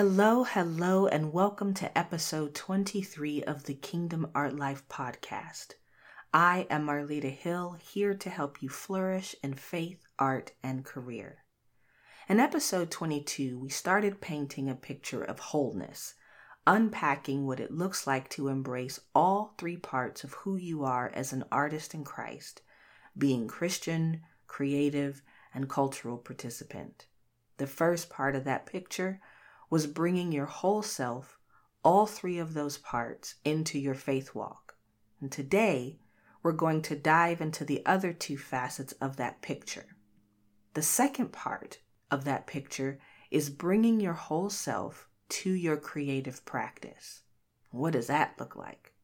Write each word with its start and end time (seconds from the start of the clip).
Hello, 0.00 0.44
hello, 0.44 1.08
and 1.08 1.32
welcome 1.32 1.74
to 1.74 1.98
episode 1.98 2.54
23 2.54 3.42
of 3.42 3.64
the 3.64 3.74
Kingdom 3.74 4.30
Art 4.32 4.54
Life 4.54 4.86
podcast. 4.88 5.74
I 6.32 6.68
am 6.70 6.86
Marlita 6.86 7.32
Hill, 7.32 7.76
here 7.82 8.14
to 8.14 8.30
help 8.30 8.62
you 8.62 8.68
flourish 8.68 9.34
in 9.42 9.54
faith, 9.54 10.06
art, 10.16 10.52
and 10.62 10.84
career. 10.84 11.38
In 12.28 12.38
episode 12.38 12.92
22, 12.92 13.58
we 13.58 13.70
started 13.70 14.20
painting 14.20 14.70
a 14.70 14.76
picture 14.76 15.24
of 15.24 15.40
wholeness, 15.40 16.14
unpacking 16.64 17.44
what 17.44 17.58
it 17.58 17.72
looks 17.72 18.06
like 18.06 18.30
to 18.30 18.46
embrace 18.46 19.00
all 19.16 19.56
three 19.58 19.76
parts 19.76 20.22
of 20.22 20.32
who 20.34 20.54
you 20.54 20.84
are 20.84 21.10
as 21.12 21.32
an 21.32 21.42
artist 21.50 21.92
in 21.92 22.04
Christ, 22.04 22.62
being 23.18 23.48
Christian, 23.48 24.20
creative, 24.46 25.22
and 25.52 25.68
cultural 25.68 26.18
participant. 26.18 27.06
The 27.56 27.66
first 27.66 28.08
part 28.08 28.36
of 28.36 28.44
that 28.44 28.64
picture 28.64 29.20
was 29.70 29.86
bringing 29.86 30.32
your 30.32 30.46
whole 30.46 30.82
self, 30.82 31.38
all 31.82 32.06
three 32.06 32.38
of 32.38 32.54
those 32.54 32.78
parts, 32.78 33.36
into 33.44 33.78
your 33.78 33.94
faith 33.94 34.34
walk. 34.34 34.76
And 35.20 35.30
today, 35.30 35.98
we're 36.42 36.52
going 36.52 36.82
to 36.82 36.96
dive 36.96 37.40
into 37.40 37.64
the 37.64 37.84
other 37.84 38.12
two 38.12 38.38
facets 38.38 38.92
of 39.00 39.16
that 39.16 39.42
picture. 39.42 39.96
The 40.74 40.82
second 40.82 41.32
part 41.32 41.78
of 42.10 42.24
that 42.24 42.46
picture 42.46 43.00
is 43.30 43.50
bringing 43.50 44.00
your 44.00 44.14
whole 44.14 44.50
self 44.50 45.08
to 45.28 45.50
your 45.50 45.76
creative 45.76 46.44
practice. 46.44 47.22
What 47.70 47.92
does 47.92 48.06
that 48.06 48.34
look 48.38 48.56
like? 48.56 48.94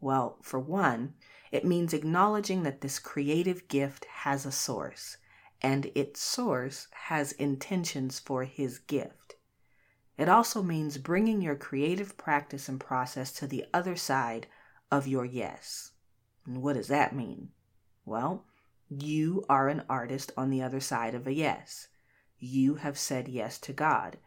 Well, 0.00 0.38
for 0.42 0.58
one, 0.58 1.14
it 1.50 1.64
means 1.64 1.94
acknowledging 1.94 2.64
that 2.64 2.80
this 2.80 2.98
creative 2.98 3.68
gift 3.68 4.04
has 4.06 4.44
a 4.44 4.52
source, 4.52 5.16
and 5.62 5.90
its 5.94 6.20
source 6.20 6.88
has 6.92 7.32
intentions 7.32 8.18
for 8.18 8.44
his 8.44 8.80
gift. 8.80 9.36
It 10.18 10.28
also 10.28 10.62
means 10.62 10.98
bringing 10.98 11.40
your 11.40 11.56
creative 11.56 12.16
practice 12.18 12.68
and 12.68 12.78
process 12.78 13.32
to 13.32 13.46
the 13.46 13.64
other 13.72 13.96
side 13.96 14.46
of 14.90 15.06
your 15.06 15.24
yes. 15.24 15.92
And 16.44 16.62
what 16.62 16.74
does 16.74 16.88
that 16.88 17.14
mean? 17.14 17.50
Well, 18.04 18.44
you 18.90 19.44
are 19.48 19.68
an 19.68 19.84
artist 19.88 20.32
on 20.36 20.50
the 20.50 20.62
other 20.62 20.80
side 20.80 21.14
of 21.14 21.26
a 21.26 21.32
yes. 21.32 21.88
You 22.38 22.74
have 22.76 22.98
said 22.98 23.26
yes 23.26 23.58
to 23.60 23.72
God. 23.72 24.18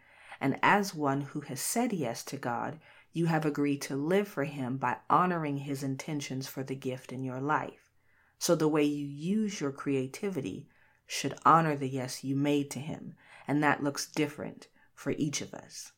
And 0.42 0.58
as 0.64 0.96
one 0.96 1.22
who 1.22 1.42
has 1.42 1.62
said 1.62 1.94
yes 1.94 2.24
to 2.26 2.38
God, 2.38 2.80
you 3.14 3.28
have 3.28 3.46
agreed 3.46 3.82
to 3.84 3.96
live 3.96 4.28
for 4.28 4.46
Him 4.46 4.78
by 4.78 4.98
honoring 5.10 5.58
His 5.58 5.84
intentions 5.84 6.48
for 6.48 6.64
the 6.64 6.76
gift 6.76 7.14
in 7.14 7.24
your 7.24 7.40
life. 7.40 7.94
So 8.40 8.56
the 8.56 8.68
way 8.68 8.84
you 8.84 9.06
use 9.06 9.62
your 9.62 9.72
creativity 9.72 10.68
should 11.06 11.38
honor 11.46 11.76
the 11.76 11.88
yes 11.88 12.24
you 12.24 12.36
made 12.36 12.72
to 12.72 12.80
Him, 12.80 13.16
and 13.48 13.64
that 13.64 13.84
looks 13.84 14.08
different 14.08 14.68
for 14.96 15.12
each 15.12 15.42
of 15.42 15.54
us. 15.54 15.92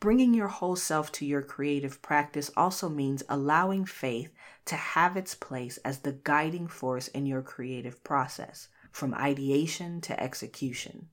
Bringing 0.00 0.32
your 0.32 0.48
whole 0.48 0.76
self 0.76 1.10
to 1.12 1.26
your 1.26 1.42
creative 1.42 2.00
practice 2.02 2.50
also 2.56 2.88
means 2.88 3.24
allowing 3.28 3.84
faith 3.84 4.32
to 4.66 4.76
have 4.76 5.16
its 5.16 5.34
place 5.34 5.78
as 5.78 6.00
the 6.00 6.18
guiding 6.22 6.68
force 6.68 7.08
in 7.08 7.26
your 7.26 7.42
creative 7.42 8.04
process, 8.04 8.68
from 8.92 9.14
ideation 9.14 10.00
to 10.02 10.22
execution. 10.22 11.08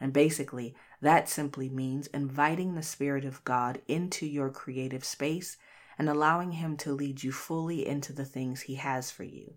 And 0.00 0.12
basically, 0.12 0.74
that 1.00 1.28
simply 1.28 1.68
means 1.68 2.08
inviting 2.08 2.74
the 2.74 2.82
Spirit 2.82 3.24
of 3.24 3.44
God 3.44 3.80
into 3.86 4.26
your 4.26 4.50
creative 4.50 5.04
space 5.04 5.56
and 5.96 6.08
allowing 6.08 6.52
Him 6.52 6.76
to 6.78 6.92
lead 6.92 7.22
you 7.22 7.30
fully 7.30 7.86
into 7.86 8.12
the 8.12 8.24
things 8.24 8.62
He 8.62 8.74
has 8.74 9.12
for 9.12 9.22
you. 9.24 9.54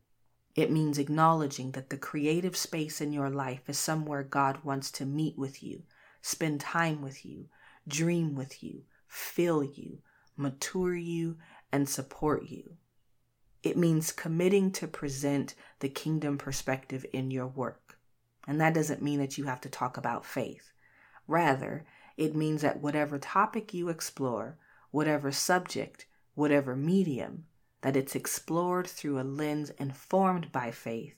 It 0.55 0.71
means 0.71 0.97
acknowledging 0.97 1.71
that 1.71 1.89
the 1.89 1.97
creative 1.97 2.55
space 2.55 3.01
in 3.01 3.11
your 3.11 3.29
life 3.29 3.61
is 3.67 3.79
somewhere 3.79 4.23
God 4.23 4.63
wants 4.63 4.91
to 4.91 5.05
meet 5.05 5.37
with 5.37 5.63
you, 5.63 5.83
spend 6.21 6.61
time 6.61 7.01
with 7.01 7.25
you, 7.25 7.47
dream 7.87 8.35
with 8.35 8.63
you, 8.63 8.83
fill 9.07 9.63
you, 9.63 9.99
mature 10.35 10.95
you, 10.95 11.37
and 11.71 11.87
support 11.87 12.47
you. 12.47 12.77
It 13.63 13.77
means 13.77 14.11
committing 14.11 14.71
to 14.73 14.87
present 14.87 15.55
the 15.79 15.89
kingdom 15.89 16.37
perspective 16.37 17.05
in 17.11 17.31
your 17.31 17.47
work. 17.47 17.99
And 18.47 18.61
that 18.61 18.73
doesn't 18.73 19.01
mean 19.01 19.19
that 19.19 19.37
you 19.37 19.45
have 19.45 19.61
to 19.61 19.69
talk 19.69 19.97
about 19.97 20.25
faith. 20.25 20.71
Rather, 21.27 21.85
it 22.15 22.35
means 22.35 22.61
that 22.61 22.81
whatever 22.81 23.19
topic 23.19 23.73
you 23.73 23.89
explore, 23.89 24.57
whatever 24.91 25.31
subject, 25.31 26.05
whatever 26.33 26.75
medium, 26.75 27.45
that 27.81 27.95
it's 27.95 28.15
explored 28.15 28.87
through 28.87 29.19
a 29.19 29.23
lens 29.23 29.69
informed 29.77 30.51
by 30.51 30.71
faith 30.71 31.15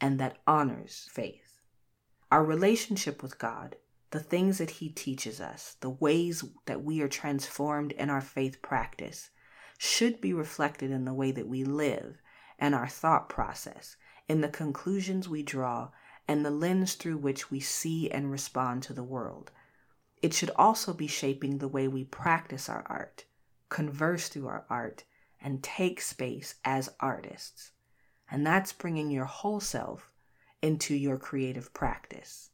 and 0.00 0.18
that 0.18 0.38
honors 0.46 1.08
faith. 1.12 1.60
Our 2.30 2.44
relationship 2.44 3.22
with 3.22 3.38
God 3.38 3.76
the 4.12 4.20
things 4.20 4.58
that 4.58 4.70
He 4.70 4.90
teaches 4.90 5.40
us, 5.40 5.76
the 5.80 5.90
ways 5.90 6.44
that 6.66 6.84
we 6.84 7.00
are 7.00 7.08
transformed 7.08 7.92
in 7.92 8.10
our 8.10 8.20
faith 8.20 8.62
practice, 8.62 9.30
should 9.78 10.20
be 10.20 10.32
reflected 10.32 10.90
in 10.90 11.04
the 11.06 11.14
way 11.14 11.32
that 11.32 11.48
we 11.48 11.64
live 11.64 12.22
and 12.58 12.74
our 12.74 12.86
thought 12.86 13.28
process, 13.28 13.96
in 14.28 14.42
the 14.42 14.48
conclusions 14.48 15.28
we 15.28 15.42
draw, 15.42 15.88
and 16.28 16.44
the 16.44 16.50
lens 16.50 16.94
through 16.94 17.16
which 17.16 17.50
we 17.50 17.58
see 17.58 18.10
and 18.10 18.30
respond 18.30 18.82
to 18.82 18.92
the 18.92 19.02
world. 19.02 19.50
It 20.20 20.34
should 20.34 20.50
also 20.56 20.92
be 20.92 21.08
shaping 21.08 21.58
the 21.58 21.66
way 21.66 21.88
we 21.88 22.04
practice 22.04 22.68
our 22.68 22.84
art, 22.88 23.24
converse 23.70 24.28
through 24.28 24.46
our 24.46 24.66
art, 24.70 25.04
and 25.40 25.62
take 25.62 26.00
space 26.00 26.54
as 26.64 26.94
artists. 27.00 27.72
And 28.30 28.46
that's 28.46 28.72
bringing 28.72 29.10
your 29.10 29.24
whole 29.24 29.58
self 29.58 30.12
into 30.60 30.94
your 30.94 31.16
creative 31.16 31.74
practice. 31.74 32.50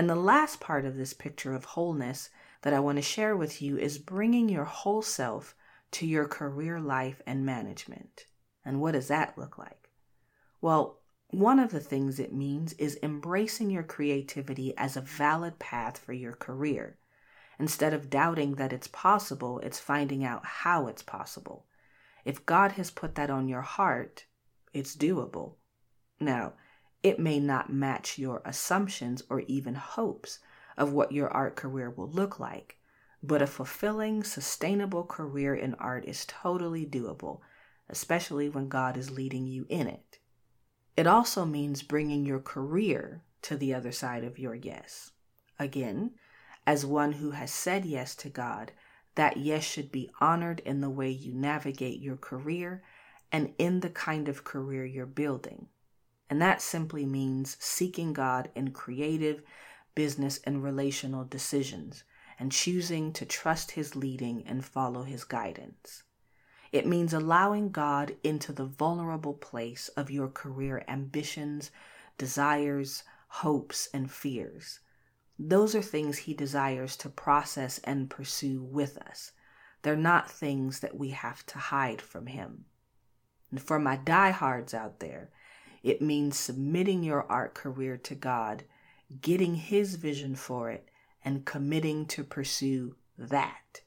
And 0.00 0.08
the 0.08 0.16
last 0.16 0.60
part 0.60 0.86
of 0.86 0.96
this 0.96 1.12
picture 1.12 1.52
of 1.52 1.66
wholeness 1.66 2.30
that 2.62 2.72
I 2.72 2.80
want 2.80 2.96
to 2.96 3.02
share 3.02 3.36
with 3.36 3.60
you 3.60 3.76
is 3.76 3.98
bringing 3.98 4.48
your 4.48 4.64
whole 4.64 5.02
self 5.02 5.54
to 5.90 6.06
your 6.06 6.26
career 6.26 6.80
life 6.80 7.20
and 7.26 7.44
management. 7.44 8.24
And 8.64 8.80
what 8.80 8.92
does 8.92 9.08
that 9.08 9.36
look 9.36 9.58
like? 9.58 9.90
Well, 10.62 11.00
one 11.28 11.58
of 11.58 11.70
the 11.70 11.80
things 11.80 12.18
it 12.18 12.32
means 12.32 12.72
is 12.78 12.98
embracing 13.02 13.68
your 13.68 13.82
creativity 13.82 14.74
as 14.78 14.96
a 14.96 15.02
valid 15.02 15.58
path 15.58 15.98
for 15.98 16.14
your 16.14 16.32
career. 16.32 16.96
Instead 17.58 17.92
of 17.92 18.08
doubting 18.08 18.54
that 18.54 18.72
it's 18.72 18.88
possible, 18.88 19.58
it's 19.58 19.80
finding 19.80 20.24
out 20.24 20.46
how 20.46 20.86
it's 20.86 21.02
possible. 21.02 21.66
If 22.24 22.46
God 22.46 22.72
has 22.72 22.90
put 22.90 23.16
that 23.16 23.28
on 23.28 23.48
your 23.48 23.60
heart, 23.60 24.24
it's 24.72 24.96
doable. 24.96 25.56
Now, 26.18 26.54
it 27.02 27.18
may 27.18 27.40
not 27.40 27.72
match 27.72 28.18
your 28.18 28.42
assumptions 28.44 29.22
or 29.30 29.40
even 29.40 29.74
hopes 29.74 30.38
of 30.76 30.92
what 30.92 31.12
your 31.12 31.28
art 31.28 31.56
career 31.56 31.90
will 31.90 32.10
look 32.10 32.38
like, 32.38 32.78
but 33.22 33.42
a 33.42 33.46
fulfilling, 33.46 34.22
sustainable 34.22 35.04
career 35.04 35.54
in 35.54 35.74
art 35.74 36.04
is 36.04 36.24
totally 36.26 36.86
doable, 36.86 37.40
especially 37.88 38.48
when 38.48 38.68
God 38.68 38.96
is 38.96 39.10
leading 39.10 39.46
you 39.46 39.66
in 39.68 39.86
it. 39.86 40.18
It 40.96 41.06
also 41.06 41.44
means 41.44 41.82
bringing 41.82 42.26
your 42.26 42.40
career 42.40 43.22
to 43.42 43.56
the 43.56 43.72
other 43.74 43.92
side 43.92 44.24
of 44.24 44.38
your 44.38 44.54
yes. 44.54 45.12
Again, 45.58 46.12
as 46.66 46.84
one 46.84 47.12
who 47.12 47.30
has 47.30 47.50
said 47.50 47.84
yes 47.84 48.14
to 48.16 48.28
God, 48.28 48.72
that 49.14 49.36
yes 49.36 49.64
should 49.64 49.90
be 49.90 50.10
honored 50.20 50.60
in 50.60 50.80
the 50.80 50.90
way 50.90 51.10
you 51.10 51.32
navigate 51.32 52.00
your 52.00 52.16
career 52.16 52.82
and 53.32 53.54
in 53.58 53.80
the 53.80 53.90
kind 53.90 54.28
of 54.28 54.44
career 54.44 54.84
you're 54.84 55.06
building. 55.06 55.68
And 56.30 56.40
that 56.40 56.62
simply 56.62 57.04
means 57.04 57.56
seeking 57.58 58.12
God 58.12 58.50
in 58.54 58.70
creative, 58.70 59.42
business, 59.96 60.38
and 60.44 60.62
relational 60.62 61.24
decisions 61.24 62.04
and 62.38 62.52
choosing 62.52 63.12
to 63.12 63.26
trust 63.26 63.72
His 63.72 63.96
leading 63.96 64.44
and 64.46 64.64
follow 64.64 65.02
His 65.02 65.24
guidance. 65.24 66.04
It 66.72 66.86
means 66.86 67.12
allowing 67.12 67.72
God 67.72 68.16
into 68.22 68.52
the 68.52 68.64
vulnerable 68.64 69.34
place 69.34 69.88
of 69.96 70.10
your 70.10 70.28
career 70.28 70.84
ambitions, 70.86 71.72
desires, 72.16 73.02
hopes, 73.28 73.88
and 73.92 74.10
fears. 74.10 74.78
Those 75.36 75.74
are 75.74 75.82
things 75.82 76.18
He 76.18 76.32
desires 76.32 76.96
to 76.98 77.08
process 77.08 77.80
and 77.82 78.08
pursue 78.08 78.62
with 78.62 78.96
us. 78.98 79.32
They're 79.82 79.96
not 79.96 80.30
things 80.30 80.78
that 80.80 80.96
we 80.96 81.10
have 81.10 81.44
to 81.46 81.58
hide 81.58 82.00
from 82.00 82.26
Him. 82.26 82.66
And 83.50 83.60
for 83.60 83.80
my 83.80 83.96
diehards 83.96 84.72
out 84.72 85.00
there, 85.00 85.30
it 85.82 86.02
means 86.02 86.38
submitting 86.38 87.02
your 87.02 87.30
art 87.30 87.54
career 87.54 87.96
to 87.96 88.14
God, 88.14 88.64
getting 89.20 89.54
His 89.54 89.94
vision 89.94 90.34
for 90.34 90.70
it, 90.70 90.88
and 91.24 91.44
committing 91.44 92.06
to 92.06 92.24
pursue 92.24 92.96
that. 93.18 93.80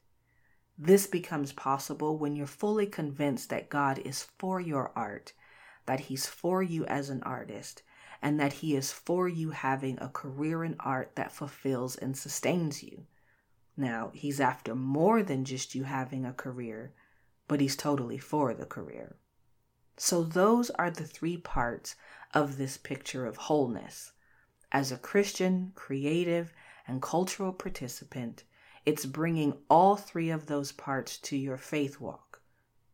This 0.78 1.06
becomes 1.06 1.54
possible 1.54 2.18
when 2.18 2.36
you're 2.36 2.48
fully 2.48 2.88
convinced 2.88 3.50
that 3.50 3.70
God 3.70 4.00
is 4.00 4.24
for 4.38 4.60
your 4.60 4.92
art, 4.96 5.34
that 5.86 6.02
He's 6.02 6.26
for 6.26 6.64
you 6.64 6.86
as 6.86 7.10
an 7.10 7.22
artist, 7.24 7.84
and 8.22 8.40
that 8.40 8.54
He 8.54 8.76
is 8.76 8.92
for 8.92 9.28
you 9.28 9.52
having 9.52 10.00
a 10.00 10.10
career 10.10 10.64
in 10.64 10.76
art 10.80 11.12
that 11.16 11.32
fulfills 11.32 11.96
and 11.96 12.18
sustains 12.18 12.82
you. 12.82 13.06
Now, 13.78 14.12
He's 14.14 14.40
after 14.40 14.76
more 14.76 15.22
than 15.22 15.46
just 15.46 15.76
you 15.76 15.84
having 15.84 16.26
a 16.26 16.34
career, 16.34 16.94
but 17.48 17.62
He's 17.62 17.76
totally 17.76 18.18
for 18.18 18.54
the 18.54 18.66
career. 18.66 19.18
So, 19.98 20.24
those 20.24 20.70
are 20.72 20.90
the 20.90 21.06
three 21.06 21.38
parts 21.38 21.96
of 22.34 22.58
this 22.58 22.78
picture 22.78 23.26
of 23.26 23.38
wholeness. 23.38 24.12
As 24.72 24.92
a 24.92 24.98
Christian, 24.98 25.72
creative, 25.76 26.52
and 26.88 27.02
cultural 27.02 27.54
participant, 27.54 28.44
It's 28.86 29.06
bringing 29.06 29.58
all 29.70 29.96
three 29.96 30.30
of 30.30 30.48
those 30.48 30.72
parts 30.74 31.18
to 31.20 31.38
your 31.38 31.58
faith 31.58 32.02
walk, 32.02 32.42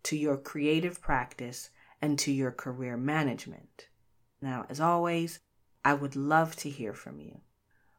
to 0.03 0.15
your 0.15 0.37
creative 0.37 1.01
practice, 1.01 1.71
and 2.01 2.19
to 2.19 2.31
your 2.31 2.51
career 2.51 2.95
management. 2.95 3.87
Now, 4.41 4.65
as 4.69 4.79
always, 4.79 5.39
I 5.83 5.93
would 5.93 6.15
love 6.15 6.55
to 6.57 6.69
hear 6.69 6.93
from 6.93 7.19
you. 7.19 7.41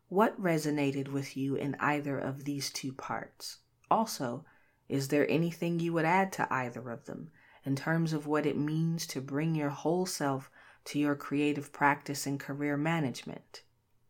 What 0.08 0.40
resonated 0.40 1.08
with 1.08 1.36
you 1.36 1.56
in 1.56 1.76
either 1.80 2.18
of 2.18 2.44
these 2.44 2.70
two 2.70 2.92
parts? 2.92 3.58
Also, 3.90 4.44
is 4.88 5.08
there 5.08 5.28
anything 5.28 5.80
you 5.80 5.92
would 5.92 6.04
add 6.04 6.32
to 6.34 6.52
either 6.52 6.90
of 6.90 7.06
them 7.06 7.30
in 7.64 7.76
terms 7.76 8.12
of 8.12 8.26
what 8.26 8.46
it 8.46 8.56
means 8.56 9.06
to 9.08 9.20
bring 9.20 9.54
your 9.54 9.68
whole 9.70 10.06
self 10.06 10.50
to 10.84 10.98
your 10.98 11.14
creative 11.14 11.72
practice 11.72 12.26
and 12.26 12.40
career 12.40 12.76
management? 12.76 13.62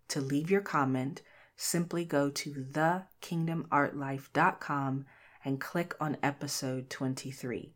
To 0.08 0.20
leave 0.20 0.50
your 0.50 0.60
comment, 0.60 1.22
simply 1.56 2.04
go 2.04 2.30
to 2.30 2.52
thekingdomartlife.com 2.52 5.04
and 5.44 5.60
click 5.60 5.94
on 6.00 6.16
episode 6.22 6.90
23. 6.90 7.74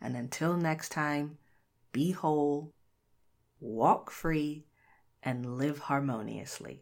And 0.00 0.16
until 0.16 0.56
next 0.56 0.90
time, 0.90 1.38
be 1.92 2.12
whole, 2.12 2.72
walk 3.60 4.10
free, 4.10 4.64
and 5.22 5.58
live 5.58 5.80
harmoniously. 5.80 6.78